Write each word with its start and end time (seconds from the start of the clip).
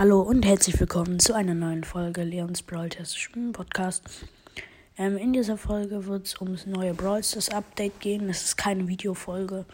Hallo 0.00 0.22
und 0.22 0.46
herzlich 0.46 0.80
willkommen 0.80 1.18
zu 1.18 1.34
einer 1.34 1.52
neuen 1.52 1.84
Folge 1.84 2.22
Leons 2.22 2.62
Brawl 2.62 2.88
Test 2.88 3.18
Podcast. 3.52 4.02
Ähm, 4.96 5.18
in 5.18 5.34
dieser 5.34 5.58
Folge 5.58 6.06
wird 6.06 6.24
es 6.24 6.40
ums 6.40 6.64
neue 6.64 6.94
Brawl 6.94 7.22
Stars 7.22 7.50
Update 7.50 8.00
gehen. 8.00 8.30
Es 8.30 8.42
ist 8.42 8.56
keine 8.56 8.88
Videofolge. 8.88 9.66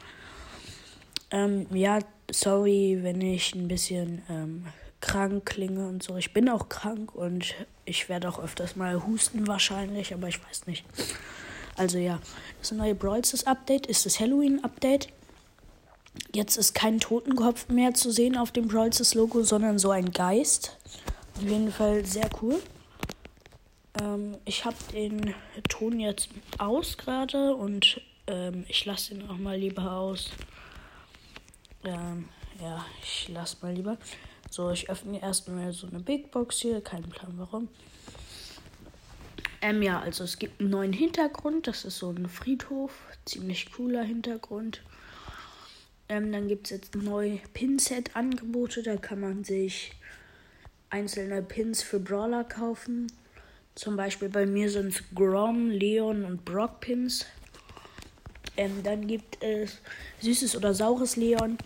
Ähm, 1.30 1.68
ja, 1.70 2.00
sorry, 2.28 2.98
wenn 3.02 3.20
ich 3.20 3.54
ein 3.54 3.68
bisschen 3.68 4.22
ähm, 4.28 4.66
krank 5.00 5.46
klinge 5.46 5.86
und 5.86 6.02
so. 6.02 6.16
Ich 6.16 6.32
bin 6.32 6.48
auch 6.48 6.68
krank 6.68 7.14
und 7.14 7.54
ich 7.84 8.08
werde 8.08 8.28
auch 8.28 8.42
öfters 8.42 8.74
mal 8.74 9.06
husten 9.06 9.46
wahrscheinlich, 9.46 10.12
aber 10.12 10.26
ich 10.26 10.44
weiß 10.44 10.66
nicht. 10.66 10.84
Also 11.76 11.98
ja, 11.98 12.18
das 12.58 12.72
neue 12.72 12.96
Brawl 12.96 13.24
Stars 13.24 13.46
Update 13.46 13.86
ist 13.86 14.04
das 14.04 14.18
Halloween 14.18 14.64
Update. 14.64 15.06
Jetzt 16.34 16.56
ist 16.56 16.74
kein 16.74 17.00
Totenkopf 17.00 17.68
mehr 17.68 17.94
zu 17.94 18.10
sehen 18.10 18.36
auf 18.36 18.52
dem 18.52 18.68
Brawl 18.68 18.90
Logo, 19.14 19.42
sondern 19.42 19.78
so 19.78 19.90
ein 19.90 20.12
Geist. 20.12 20.76
Auf 21.36 21.42
jeden 21.42 21.72
Fall 21.72 22.04
sehr 22.04 22.28
cool. 22.42 22.60
Ähm, 24.00 24.36
ich 24.44 24.64
habe 24.64 24.76
den 24.92 25.34
Ton 25.68 26.00
jetzt 26.00 26.28
aus 26.58 26.96
gerade 26.98 27.54
und 27.54 28.00
ähm, 28.26 28.64
ich 28.68 28.84
lasse 28.84 29.14
ihn 29.14 29.28
auch 29.28 29.36
mal 29.36 29.58
lieber 29.58 29.92
aus. 29.92 30.30
Ähm, 31.84 32.28
ja, 32.60 32.84
ich 33.02 33.28
lasse 33.28 33.58
mal 33.62 33.72
lieber. 33.74 33.98
So, 34.50 34.70
ich 34.70 34.88
öffne 34.88 35.20
erstmal 35.20 35.72
so 35.72 35.86
eine 35.86 36.00
Big 36.00 36.30
Box 36.30 36.60
hier. 36.60 36.80
Kein 36.80 37.02
Plan 37.02 37.34
warum. 37.36 37.68
Ähm, 39.60 39.82
ja, 39.82 40.00
also 40.00 40.24
es 40.24 40.38
gibt 40.38 40.60
einen 40.60 40.70
neuen 40.70 40.92
Hintergrund. 40.92 41.66
Das 41.66 41.84
ist 41.84 41.98
so 41.98 42.10
ein 42.10 42.28
Friedhof. 42.28 42.92
Ziemlich 43.24 43.72
cooler 43.72 44.02
Hintergrund. 44.02 44.82
Ähm, 46.08 46.32
dann 46.32 46.48
gibt 46.48 46.66
es 46.66 46.70
jetzt 46.70 46.94
neue 46.94 47.40
Pinset-Angebote. 47.54 48.82
Da 48.82 48.96
kann 48.96 49.20
man 49.20 49.44
sich 49.44 49.92
einzelne 50.90 51.42
Pins 51.42 51.82
für 51.82 51.98
Brawler 51.98 52.44
kaufen. 52.44 53.10
Zum 53.74 53.96
Beispiel 53.96 54.28
bei 54.28 54.46
mir 54.46 54.70
sind 54.70 54.88
es 54.88 55.02
Grom, 55.14 55.70
Leon 55.70 56.24
und 56.24 56.44
Brock 56.44 56.80
Pins. 56.80 57.26
Ähm, 58.56 58.82
dann 58.82 59.06
gibt 59.06 59.42
es 59.42 59.78
süßes 60.20 60.56
oder 60.56 60.72
saures 60.72 61.16
Leon. 61.16 61.58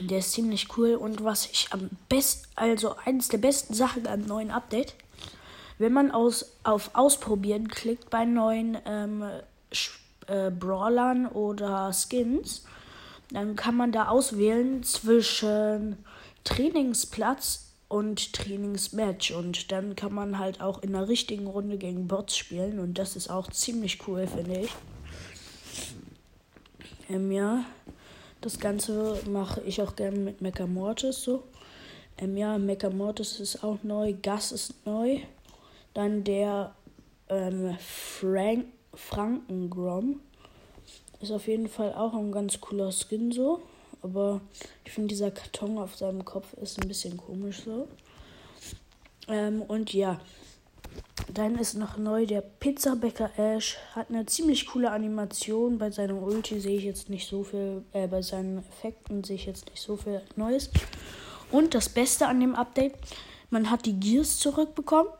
Der 0.00 0.18
ist 0.18 0.32
ziemlich 0.32 0.76
cool. 0.76 0.94
Und 0.94 1.24
was 1.24 1.46
ich 1.46 1.68
am 1.70 1.88
besten, 2.08 2.46
also 2.56 2.96
eines 3.04 3.28
der 3.28 3.38
besten 3.38 3.74
Sachen 3.74 4.06
am 4.06 4.22
neuen 4.22 4.50
Update, 4.50 4.94
wenn 5.78 5.92
man 5.92 6.10
aus, 6.10 6.52
auf 6.64 6.90
Ausprobieren 6.94 7.68
klickt 7.68 8.10
bei 8.10 8.24
neuen 8.24 8.76
ähm, 8.84 9.24
äh, 10.26 10.50
Brawlern 10.50 11.26
oder 11.26 11.92
Skins, 11.92 12.64
dann 13.30 13.56
kann 13.56 13.76
man 13.76 13.92
da 13.92 14.08
auswählen 14.08 14.82
zwischen 14.82 15.98
Trainingsplatz 16.44 17.74
und 17.88 18.32
Trainingsmatch. 18.32 19.32
Und 19.32 19.72
dann 19.72 19.96
kann 19.96 20.12
man 20.12 20.38
halt 20.38 20.60
auch 20.60 20.82
in 20.82 20.92
der 20.92 21.08
richtigen 21.08 21.46
Runde 21.46 21.78
gegen 21.78 22.08
Bots 22.08 22.36
spielen. 22.36 22.78
Und 22.78 22.98
das 22.98 23.16
ist 23.16 23.30
auch 23.30 23.48
ziemlich 23.50 24.06
cool, 24.06 24.26
finde 24.26 24.60
ich. 24.60 24.70
Ähm, 27.08 27.30
ja, 27.32 27.64
das 28.40 28.58
Ganze 28.58 29.20
mache 29.28 29.60
ich 29.62 29.82
auch 29.82 29.96
gerne 29.96 30.18
mit 30.18 30.40
Mecha 30.40 30.66
Mortis 30.66 31.22
so. 31.22 31.44
Ähm, 32.18 32.36
ja, 32.36 32.58
Mecha 32.58 32.90
Mortis 32.90 33.40
ist 33.40 33.64
auch 33.64 33.82
neu. 33.82 34.14
Gas 34.22 34.52
ist 34.52 34.86
neu. 34.86 35.18
Dann 35.94 36.24
der 36.24 36.74
ähm, 37.28 37.76
Frank 37.80 38.66
Frankengrom 38.94 40.20
ist 41.20 41.30
auf 41.30 41.46
jeden 41.48 41.68
Fall 41.68 41.94
auch 41.94 42.14
ein 42.14 42.32
ganz 42.32 42.60
cooler 42.60 42.90
Skin 42.92 43.32
so. 43.32 43.60
Aber 44.02 44.40
ich 44.84 44.92
finde, 44.92 45.08
dieser 45.08 45.30
Karton 45.30 45.78
auf 45.78 45.96
seinem 45.96 46.24
Kopf 46.24 46.52
ist 46.54 46.80
ein 46.80 46.88
bisschen 46.88 47.16
komisch 47.16 47.62
so. 47.64 47.86
Ähm, 49.28 49.62
und 49.62 49.92
ja. 49.92 50.20
Dann 51.32 51.56
ist 51.56 51.74
noch 51.74 51.96
neu 51.96 52.26
der 52.26 52.40
Pizzabäcker 52.40 53.30
Ash. 53.36 53.76
Hat 53.94 54.08
eine 54.08 54.26
ziemlich 54.26 54.66
coole 54.66 54.90
Animation. 54.90 55.78
Bei 55.78 55.90
seinem 55.90 56.22
Ulti 56.22 56.58
sehe 56.58 56.78
ich 56.78 56.84
jetzt 56.84 57.08
nicht 57.08 57.28
so 57.28 57.44
viel, 57.44 57.84
äh, 57.92 58.08
bei 58.08 58.22
seinen 58.22 58.58
Effekten 58.58 59.22
sehe 59.22 59.36
ich 59.36 59.46
jetzt 59.46 59.70
nicht 59.70 59.80
so 59.80 59.96
viel 59.96 60.22
Neues. 60.34 60.70
Und 61.52 61.74
das 61.74 61.88
Beste 61.88 62.26
an 62.26 62.40
dem 62.40 62.54
Update, 62.54 62.94
man 63.50 63.70
hat 63.70 63.86
die 63.86 64.00
Gears 64.00 64.38
zurückbekommen. 64.38 65.12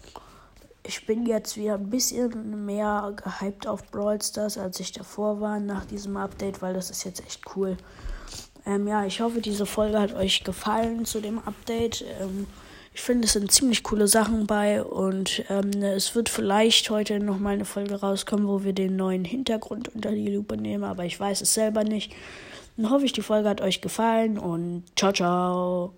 ich 0.83 1.05
bin 1.05 1.25
jetzt 1.25 1.57
wieder 1.57 1.75
ein 1.75 1.89
bisschen 1.89 2.65
mehr 2.65 3.13
gehypt 3.15 3.67
auf 3.67 3.89
Brawl 3.91 4.21
Stars, 4.21 4.57
als 4.57 4.79
ich 4.79 4.91
davor 4.91 5.41
war 5.41 5.59
nach 5.59 5.85
diesem 5.85 6.17
Update, 6.17 6.61
weil 6.61 6.73
das 6.73 6.89
ist 6.89 7.03
jetzt 7.03 7.23
echt 7.25 7.41
cool. 7.55 7.77
Ähm, 8.65 8.87
ja, 8.87 9.05
ich 9.05 9.21
hoffe, 9.21 9.41
diese 9.41 9.65
Folge 9.65 9.99
hat 9.99 10.13
euch 10.13 10.43
gefallen 10.43 11.05
zu 11.05 11.21
dem 11.21 11.39
Update. 11.39 12.03
Ähm, 12.19 12.47
ich 12.95 13.01
finde, 13.01 13.25
es 13.25 13.33
sind 13.33 13.51
ziemlich 13.51 13.83
coole 13.83 14.07
Sachen 14.07 14.47
bei 14.47 14.81
und 14.81 15.43
ähm, 15.49 15.83
es 15.83 16.15
wird 16.15 16.29
vielleicht 16.29 16.89
heute 16.89 17.19
noch 17.19 17.39
mal 17.39 17.55
eine 17.55 17.65
Folge 17.65 17.95
rauskommen, 17.95 18.47
wo 18.47 18.63
wir 18.63 18.71
den 18.71 18.95
neuen 18.95 19.25
Hintergrund 19.25 19.93
unter 19.93 20.11
die 20.11 20.29
Lupe 20.29 20.55
nehmen, 20.55 20.85
aber 20.85 21.03
ich 21.03 21.19
weiß 21.19 21.41
es 21.41 21.53
selber 21.53 21.83
nicht. 21.83 22.13
Dann 22.77 22.89
hoffe 22.89 23.03
ich, 23.03 23.11
die 23.11 23.21
Folge 23.21 23.49
hat 23.49 23.59
euch 23.59 23.81
gefallen 23.81 24.37
und 24.39 24.83
ciao, 24.95 25.11
ciao. 25.11 25.95